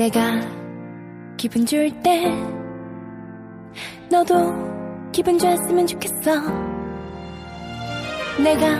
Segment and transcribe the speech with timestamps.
[0.00, 0.40] 내가
[1.36, 2.24] 기분 좋을 때
[4.10, 4.32] 너도
[5.12, 6.40] 기분 좋았으면 좋겠어.
[8.42, 8.78] 내가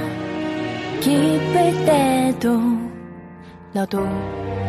[1.02, 2.58] 기쁠 때도
[3.74, 3.98] 너도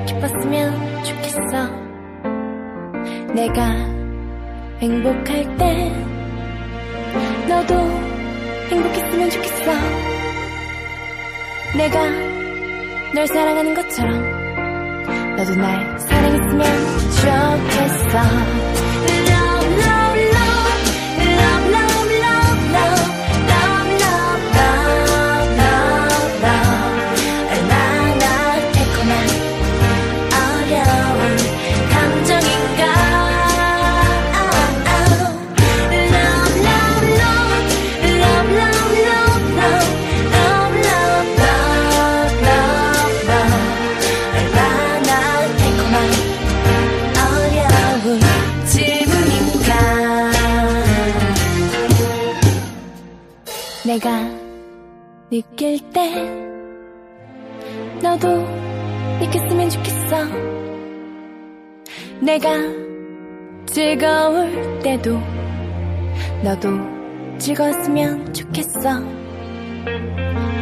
[0.05, 1.70] 기뻤으면 좋겠어.
[3.33, 3.65] 내가
[4.81, 5.89] 행복할 때
[7.47, 7.75] 너도
[8.70, 9.72] 행복했으면 좋겠어.
[11.77, 12.09] 내가
[13.16, 14.41] 널 사랑하는 것처럼
[15.41, 16.63] 너도 날 사랑했으면
[17.16, 18.62] 좋겠어
[53.83, 54.29] 내가
[55.31, 56.13] 느낄 때
[57.99, 58.45] 너도
[59.19, 60.25] 느꼈으면 좋겠어.
[62.19, 62.49] 내가
[63.65, 65.19] 즐거울 때도
[66.43, 66.69] 너도
[67.39, 68.99] 즐거웠으면 좋겠어.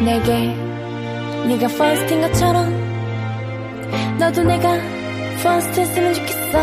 [0.06, 0.56] 내게
[1.46, 2.70] 네가 first인 것처럼
[4.18, 4.76] 너도 내가
[5.82, 6.60] 했으면 좋겠어.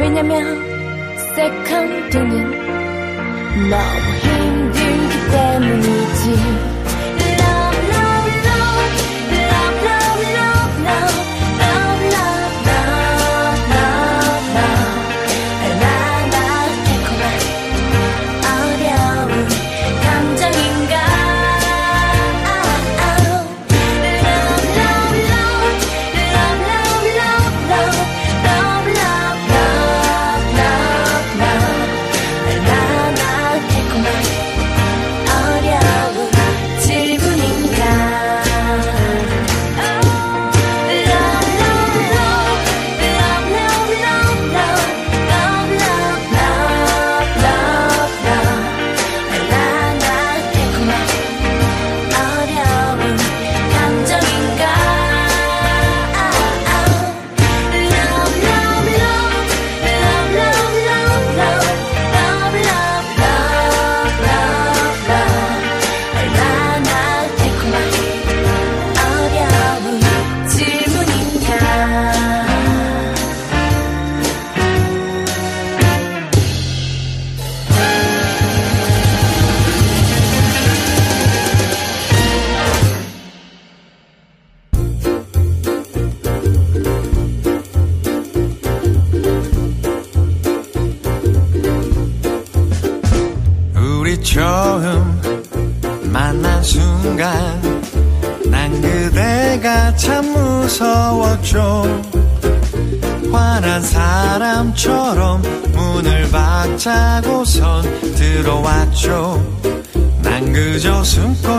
[0.00, 0.76] 왜냐면
[3.70, 4.45] 너무 힘들기
[5.30, 6.75] 때문이지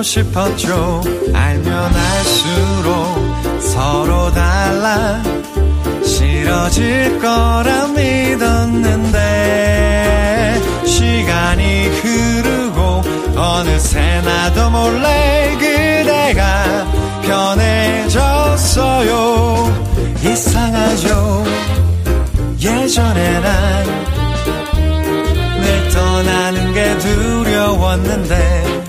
[0.07, 1.01] 싶었죠.
[1.33, 5.21] 알면 알수록 서로 달라
[6.03, 9.19] 싫어질 거라 믿었는데
[10.85, 13.03] 시간이 흐르고
[13.35, 16.87] 어느새 나도 몰래 그대가
[18.07, 19.07] 변해졌어요.
[20.23, 21.43] 이상하죠.
[22.61, 24.07] 예전에 난
[25.67, 28.86] 늘 떠나는 게 두려웠는데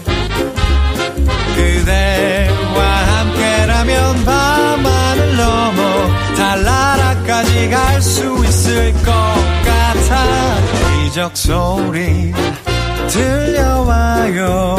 [1.88, 9.12] 그대와 함께라면 밤하늘 넘어 달나라까지 갈 수 있을 것
[9.64, 10.58] 같아.
[11.04, 12.32] 기적 소리
[13.08, 14.76] 들려와요.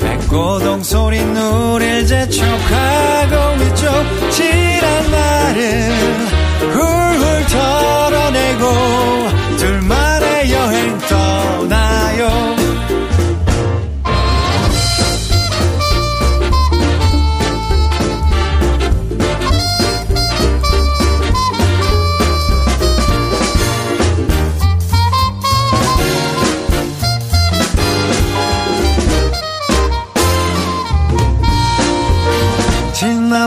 [0.00, 5.90] 백고동 소리 누릴 재촉하고 있죠 지난 날을
[6.72, 8.66] 훌훌 털어내고
[9.58, 10.01] 둘만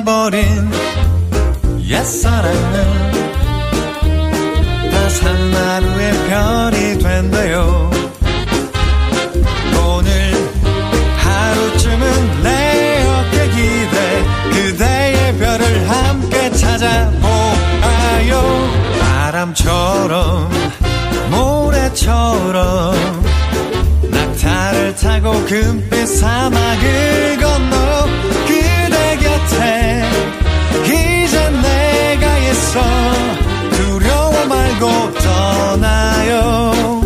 [0.06, 0.46] 버린
[1.88, 3.12] 옛사랑은
[4.92, 7.90] 다산 하루의 별이 된대요.
[9.75, 10.34] 오늘
[11.18, 18.31] 하루쯤은 내 어깨 기대 그대의 별을 함께 찾아보아요.
[19.02, 20.52] 바람처럼
[21.31, 22.94] 모래처럼
[24.12, 27.25] 낙타를 타고 금빛 사막을
[32.75, 32.81] 있어
[33.72, 37.01] 두려워 말고 떠나요.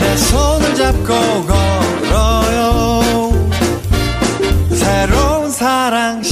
[0.00, 1.14] 내 손을 잡고
[1.46, 3.02] 걸어요.
[4.70, 6.22] 새로운 사랑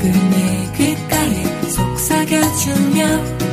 [0.00, 3.49] 작은 일 귓가에 속삭여주며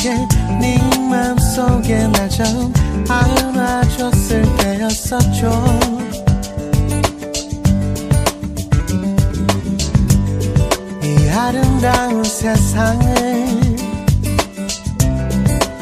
[0.00, 0.26] 이렇게
[0.58, 0.78] 네
[1.10, 2.72] 맘속에 날 처음
[3.06, 5.78] 안아줬을 때였었죠.
[11.02, 13.14] 이 아름다운 세상을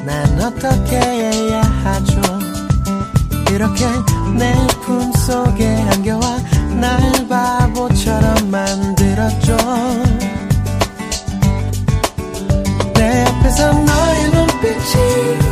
[0.05, 2.21] 난 어떻게 해야 하죠?
[3.53, 3.87] 이렇게
[4.37, 6.39] 내 품속에 안겨와
[6.81, 10.08] 날 바보처럼 만들었죠
[14.69, 15.48] 너의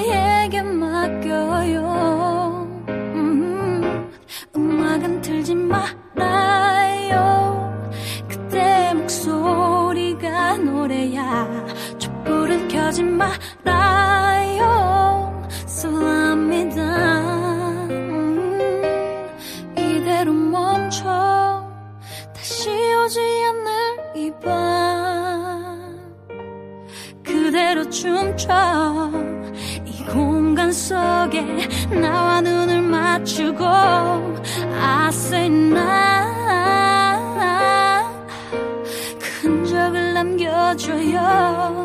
[0.00, 1.82] 그대에게 맡겨요.
[2.88, 4.10] 음,
[4.56, 7.12] 음악은 틀지 말아요.
[8.26, 11.66] 그대 목소리가 노래야.
[11.98, 14.62] 촛불은 켜지 말아요.
[15.66, 16.80] 솔합니다.
[17.90, 19.28] 음,
[19.76, 21.68] 이대로 멈춰.
[22.34, 25.60] 다시 오지 않을 이밤.
[27.22, 28.99] 그대로 춤춰
[30.90, 31.68] 속에
[32.00, 35.80] 나와 눈을 맞추고 I say now
[39.20, 41.79] 그 흔적을 남겨줘요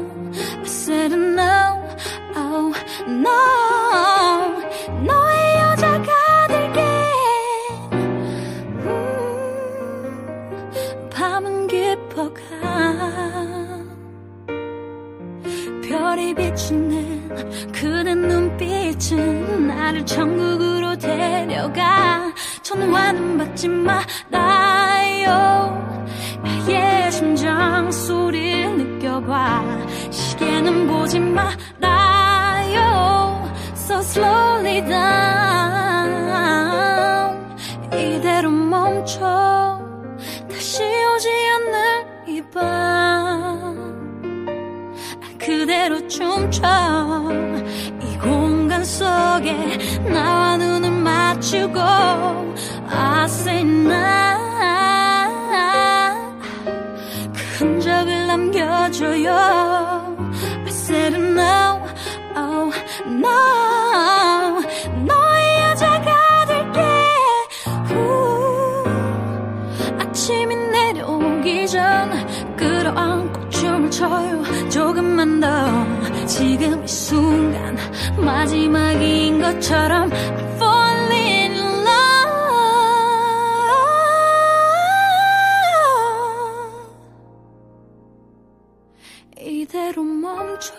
[20.06, 22.32] 천국으로 데려가.
[22.62, 25.28] 전화는 받지 말아요.
[26.44, 29.63] 나의 심장 소리를 느껴봐.
[30.12, 32.76] 시계는 보지 말아요.
[33.74, 35.06] So slowly down.
[37.94, 39.80] 이대로 멈춰.
[40.52, 43.86] 다시 오지 않을 이밤.
[45.39, 46.63] 그대로 춤춰
[48.86, 49.78] 속에
[50.12, 54.45] 나와 눈을 맞추고 I say now
[57.34, 59.32] 그 흔적을 남겨줘요.
[59.32, 61.82] I said no,
[62.38, 62.71] oh
[63.08, 64.62] no.
[65.04, 66.80] 너의 여자가 될게
[67.86, 68.84] 후.
[70.00, 74.43] 아침이 내려오기 전 끌어안고 춤을 춰요.
[74.69, 75.48] 조금만 더
[76.25, 77.77] 지금 이 순간
[78.17, 80.09] 마지막인 것처럼
[89.38, 90.73] 이대로 멈춰.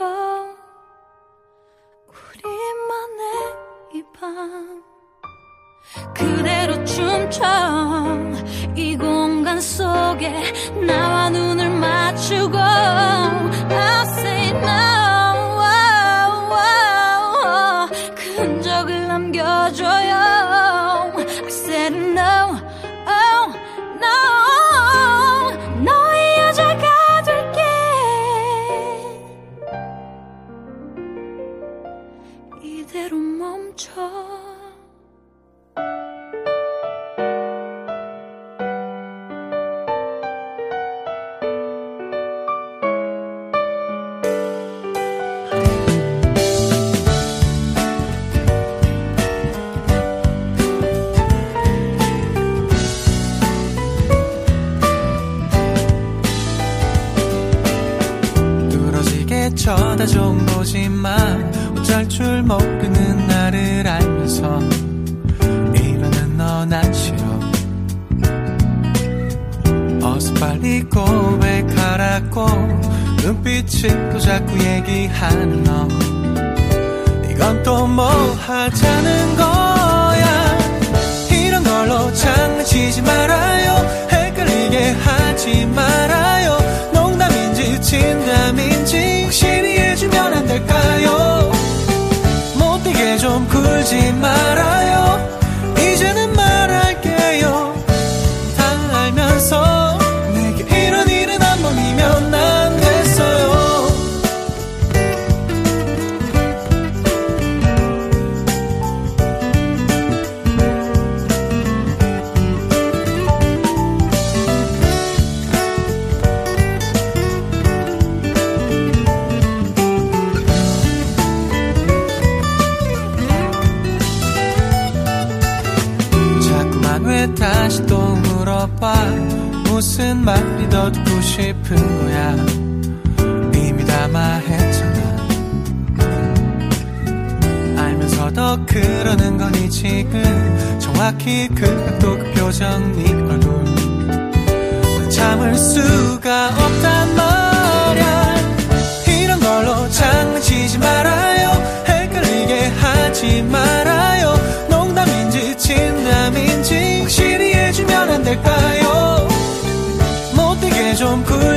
[2.09, 3.25] 우리만의
[3.95, 4.83] 이 밤.
[6.15, 7.45] 그대로 춤춰.
[8.75, 10.53] 이 공간 속에
[10.87, 14.96] 나와 눈을 맞추고 I say no.
[19.71, 20.26] 这样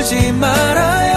[0.10, 1.09] 하지 말아요.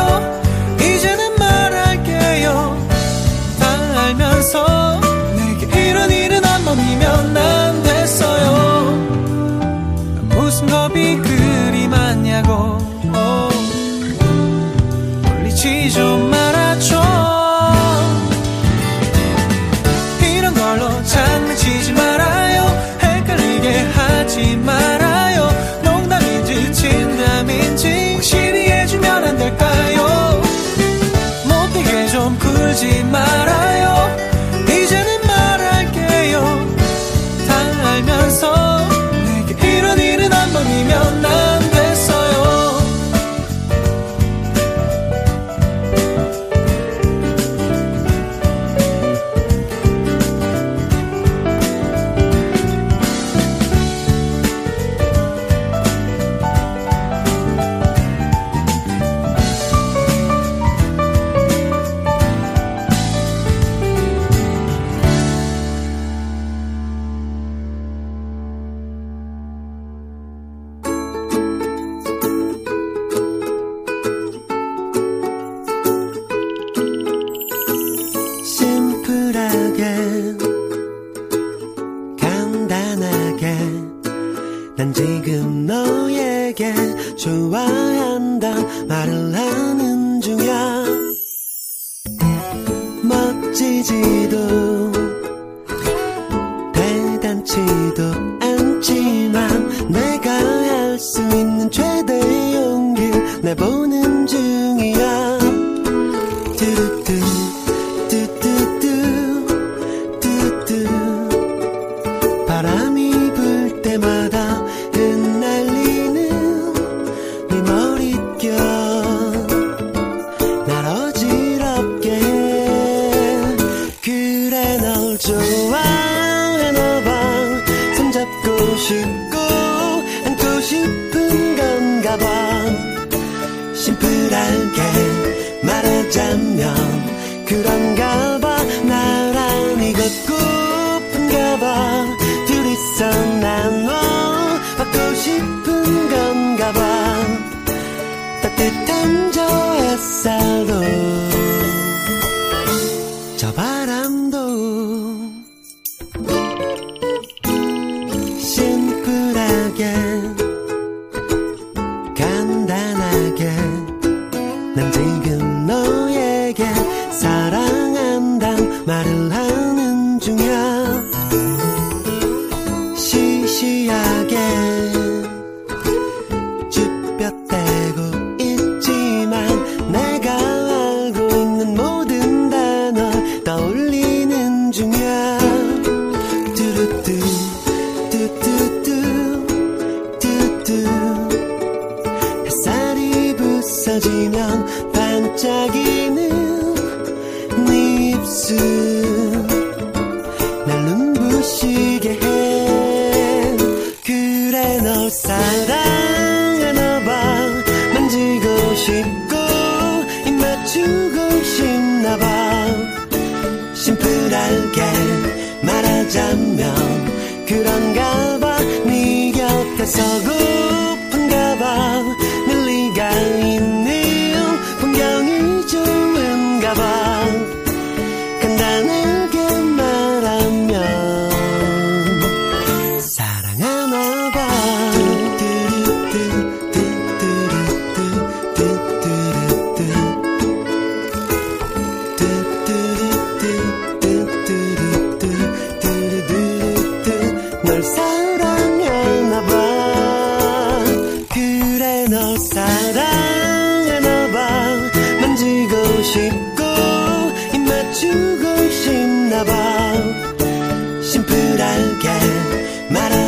[101.42, 103.10] 있는 최대의 용기
[103.42, 105.41] 내보는 중이야.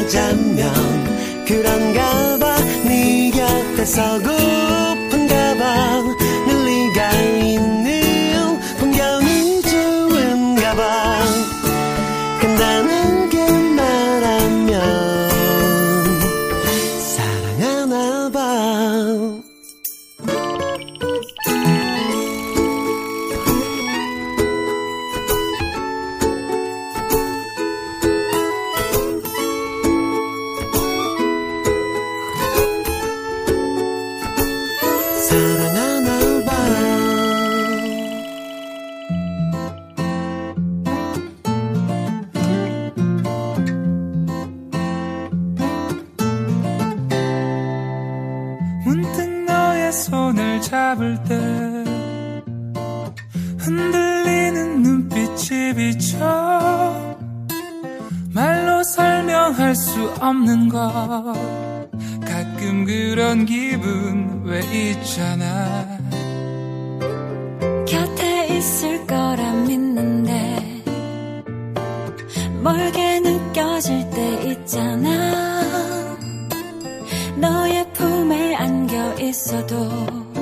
[0.05, 4.31] 말하자면 그런가 봐 네 곁에 서고
[77.37, 80.34] 너의 품에 안겨 있어도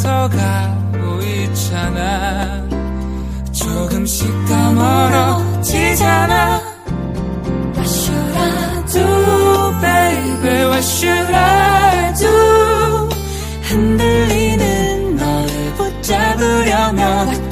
[0.00, 2.66] 맞서가고 있잖아
[3.52, 6.62] 조금씩 더 멀어지잖아
[7.76, 9.04] What should I do
[9.80, 13.08] baby What should I do
[13.62, 17.50] 흔들리는 너를 붙잡으려면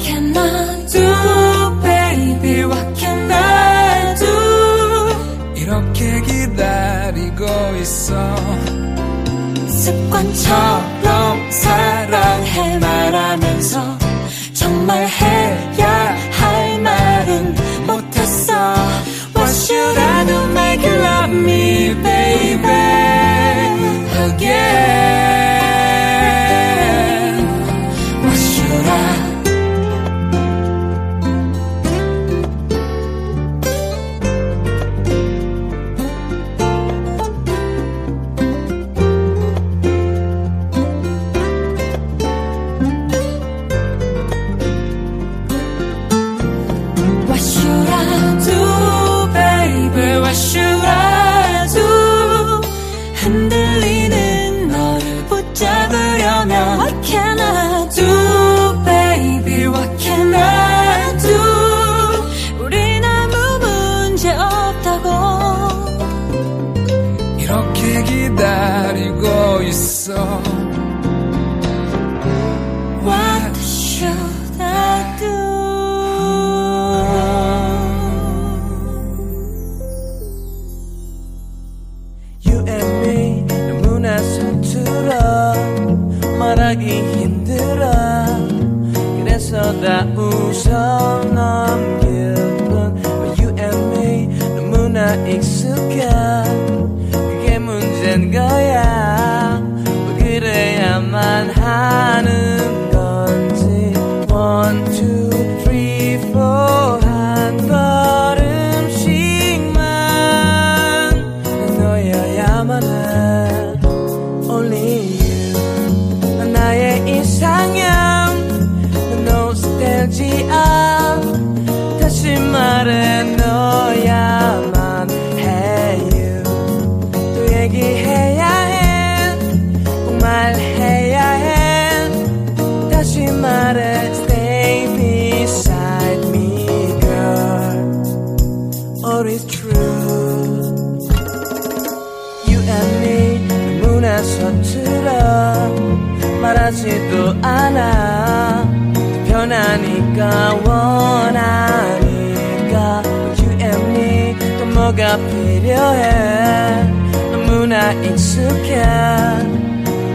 [157.89, 158.83] 다 익숙해.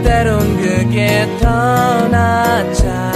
[0.01, 3.14] 때론 그게 더 낫잖아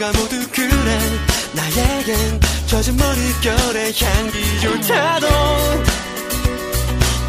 [0.00, 0.98] 거리가 모두 그래.
[1.52, 5.28] 나에겐 젖은 머릿결의 향기조차도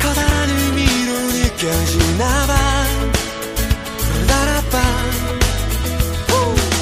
[0.02, 2.54] 커다란 의미로 느껴지나봐.
[4.28, 4.82] 라라빠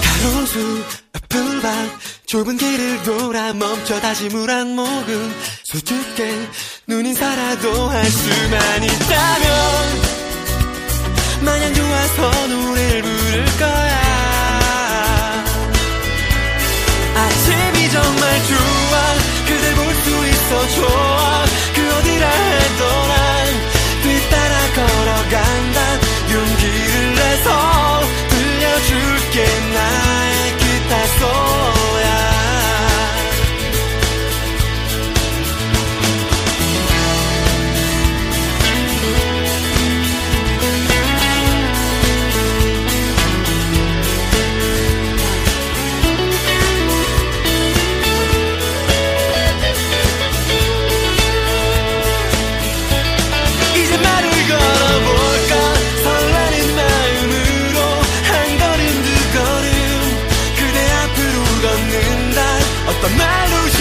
[0.03, 0.83] 가로수
[1.13, 1.73] 앞을 봐.
[2.27, 5.35] 좁은 길을 돌아 멈춰 다시 물 한 모금.
[5.63, 6.47] 수줍게
[6.87, 10.19] 눈인사라도 할 수만 있다면
[11.41, 14.09] 마냥 좋아서 노래를 부를 거야.
[17.91, 18.93] 정말 좋아.
[19.47, 21.45] 그댈 볼 수 있어 좋아.
[21.75, 23.13] 그 어디라 해도난
[24.03, 25.77] 뒤따라 걸어간다.
[26.31, 29.35] 용기를 내서 들려줄게.
[29.73, 31.68] 나의 기타 소리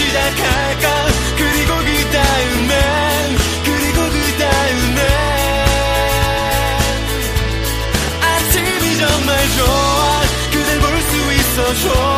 [0.09, 1.05] 시작할까?
[1.37, 4.99] 그리고 그 다음엔 그리고 그 다음엔
[8.21, 10.21] 아침이 정말 좋아.
[10.51, 12.08] 그댈 볼 수 있어 좋아.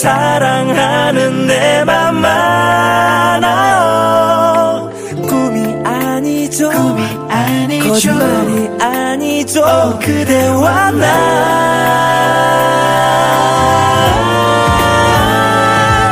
[0.00, 4.90] 사랑하는 내 맘만 알아요.
[5.28, 6.70] 꿈이 아니죠.
[6.70, 7.88] 꿈이 아니죠.
[7.88, 9.60] 거짓말이 아니죠.
[9.62, 11.52] oh, 그대와 나.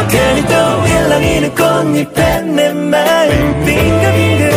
[0.08, 4.49] 괜히 또 올랑이 는 꽃잎에 내 마음 빙글빙글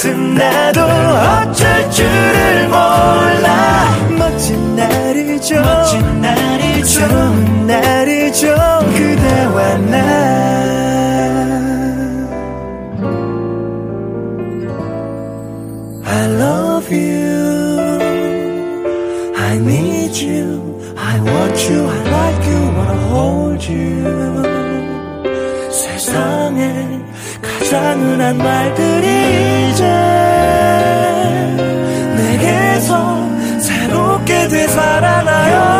[0.00, 8.46] 같은 나도 어쩔 줄을 몰라 멋진 날이죠 멋진 날이죠 좋은 날이죠
[8.96, 9.96] 그대와 나
[16.06, 18.00] I love you
[19.36, 24.42] I need you I want you, I like you, wanna hold you
[25.70, 27.00] 세상에
[27.42, 29.84] 가장 은한 말들이 이제
[32.16, 33.28] 내게서
[33.60, 35.79] 새롭게 되살아나요.